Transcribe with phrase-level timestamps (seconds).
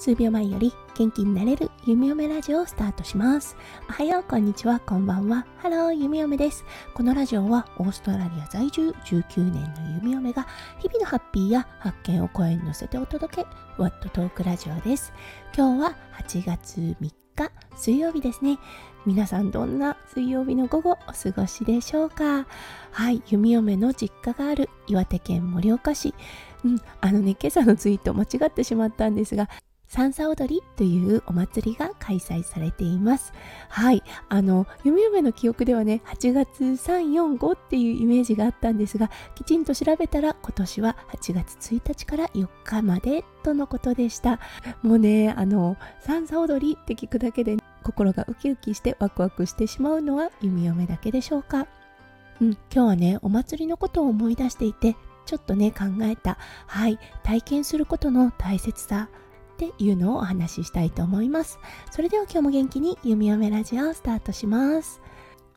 [0.00, 3.54] 数秒前より元気になれる弓嫁ラジオをスタートします。
[3.86, 5.44] おはよう、こんにちは、こんばんは。
[5.58, 6.64] ハロー、弓嫁です。
[6.94, 10.46] このラジオはオーストラリア在住19年の弓嫁が
[10.78, 13.46] 日々のハッピーや発見を声に乗せてお届け、
[13.76, 15.12] ワットトークラジオです。
[15.54, 17.12] 今日は8月3日
[17.76, 18.58] 水曜日ですね。
[19.04, 22.46] 皆さんどんな水曜日の午後お過ごしでしょうか？
[22.92, 26.14] はい弓嫁の実家がある岩手県盛岡市
[26.64, 29.50] うんあのね今朝のツイート間違ってしまったんですが
[29.90, 33.32] 三叉踊りというお祭りが開催されています。
[33.68, 34.04] はい。
[34.28, 44.38] あの、弓嫁の記憶ではね、8月3、4、5っていうイメージがあったんですが、きちんと調べたら今年は8月1日から4日までとのことでした。
[44.82, 51.66] もうね、あの、三叉踊りって聞くだけで、心がウキウキしてワクワクしてしまうのは弓嫁だけでしょうか。
[52.40, 54.94] うん、今日はね、お祭りのことを思い出していて、
[55.26, 59.08] ちょっとね、考えた、はい、体験することの大切さ
[59.60, 61.58] っていうのをお話ししたいと思います。
[61.90, 65.02] それでは今日も元気に弓嫁ラジオをスタートします。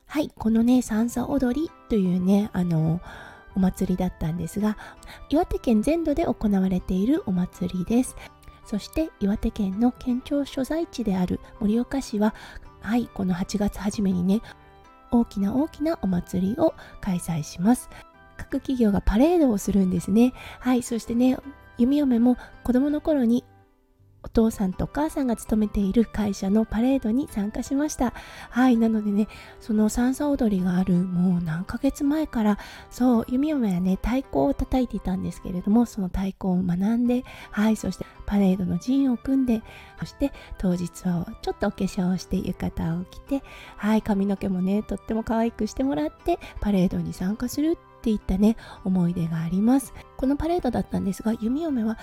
[0.08, 3.00] はい、このね、三叉踊りというね、あの、
[3.56, 4.78] お祭りだったんですが、
[5.30, 8.18] 岩手県全土で行われているお祭りです。
[8.66, 12.34] そして岩手県の県庁所在地である盛岡市は、
[12.82, 14.42] はい、この8月初めにね、
[15.12, 17.90] 大きな大きなお祭りを開催します。
[18.36, 20.34] 各企業がパレードをするんですね。
[20.60, 21.38] はい、そしてね、
[21.78, 23.44] 弓嫁も子供の頃に
[24.24, 28.14] お父さんとお母さんが勤めている会社のパレードに参加しました。
[28.50, 29.28] はい、なのでね、
[29.60, 32.58] その三叉踊りがあるもう何ヶ月前から、
[32.90, 39.62] そう、弓嫁はね、太鼓を叩いていたんですけれども、その太鼓を学んで、はい、そしてパレードの陣を組んで、
[40.00, 43.44] そして当日はちょっとお化粧をして浴衣を着て、
[43.78, 49.94] はい、髪の毛もね、とっても可愛くしてもらって、パレードに参加するっていったね、思い出があります。
[50.18, 51.98] このパレードだったんですが、弓嫁は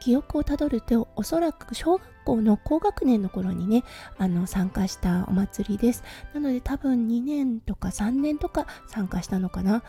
[0.00, 3.84] 記憶をたどるとおそらく小学校の高学年の頃にね
[4.18, 6.02] あの参加したお祭りです。
[6.34, 9.82] なので多分2年とか3年とか参加したのかな。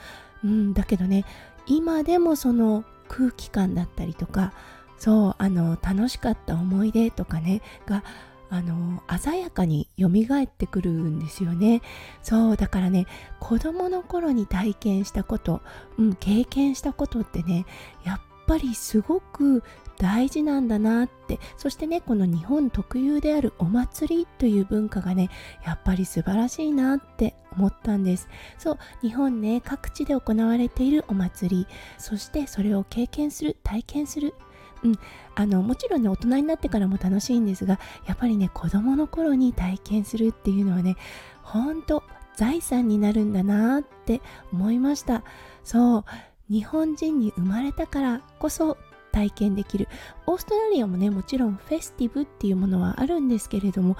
[0.43, 1.25] うんだけどね
[1.67, 4.53] 今でもその空気感だったりとか
[4.97, 8.03] そうあの楽しかった思い出とかねが
[8.51, 11.81] あの鮮やかに蘇ってくるんですよね。
[12.23, 13.05] そうだからね
[13.39, 15.61] 子供の頃に体験したこと、
[15.97, 17.65] うん、経験したことってね
[18.03, 19.63] やっぱりすごく
[19.99, 21.39] 大事なんだなって。
[21.55, 25.29] そしてねこの日本特有であるお祭りという文化がね
[25.63, 28.27] やっぱり素晴らしいなって思ったんです。
[28.57, 31.67] そう日本ね各地で行われているお祭り。
[31.99, 34.33] そしてそれを経験する体験する。
[34.81, 34.99] うん、
[35.35, 40.95] あのもちろんね大人になってからも楽しいんですがやっぱりね子供の頃に体験するっていうのはね
[41.43, 42.01] ほんと
[42.37, 44.21] 財産になるんだなって
[44.53, 45.23] 思いました。
[45.65, 46.05] そう。
[46.49, 48.77] 日本人に生まれたからこそ
[49.11, 49.87] 体験できる。
[50.27, 53.97] オーストラリアもねもちろんフェスティブっていうものはあるんですけれども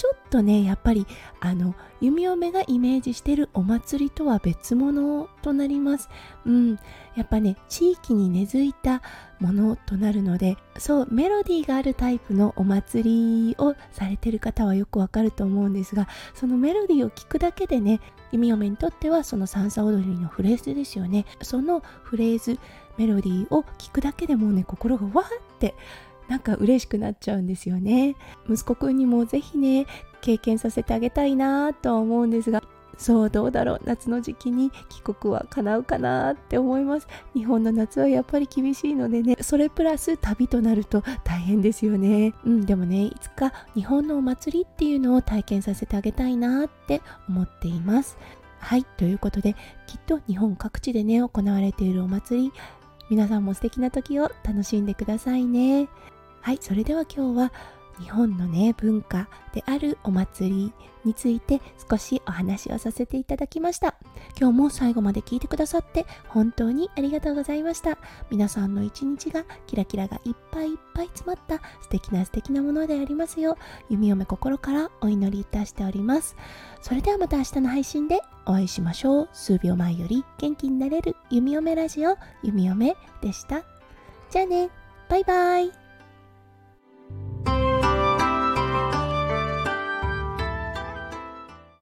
[0.00, 1.06] ちょっとねやっぱり
[1.40, 6.08] あの弓嫁がイメージしてるお祭りとは別物となります。
[6.46, 6.78] うん。
[7.16, 9.02] やっぱね地域に根付いた
[9.40, 18.00] ものとなるのでそうメロディーがあるタイプのお祭りをされてる方はよくわかると思うんですがそのメロディーを聞くだけでね
[18.32, 21.26] 弓嫁にとってはその三叉踊りのフレーズですよね。
[21.42, 22.58] そのフレーズ
[22.96, 25.74] メロディーを聞くだけでもうね心がわーって
[26.30, 28.14] なんか嬉しくなっちゃうんですよね。
[28.48, 29.86] 息子くんにもぜひね
[30.20, 32.62] 経験させてあげたいなとは思うんですが
[32.96, 37.08] そうどうだろう夏の時期に帰国は叶うかなって思います。
[37.34, 42.32] 日本の夏はやっぱり厳しいのでねそれプラス旅となると大変ですよね。
[42.44, 48.16] うんでもねいつか日本のお祭りっていうのを体験させてあげたいなって思っています。
[48.60, 49.56] はいということで
[49.88, 52.52] きっと日本各地でね行われているお祭り
[53.10, 55.88] 皆さんも素敵な時を楽しんでくださいね。
[56.40, 57.52] はいそれでは今日は
[58.00, 60.72] 日本のね文化であるお祭り
[61.04, 63.94] について少しお話をさせていただきました。
[64.38, 67.98] 今日も最後まで聞いてくださって本当にありがとうございました。
[68.30, 73.56] 皆さんの一日がキラキラがいっぱいいっぱい詰まった素敵な素敵なものでありますよう
[73.90, 76.36] 弓嫁心からお祈りいたしております。
[76.80, 79.28] それではまた明日の配信でお会いしましょう。
[79.34, 83.62] 数秒前より元気になれる弓嫁ラジオ弓嫁でした。
[84.30, 84.70] じゃあね
[85.10, 85.89] バイバイ。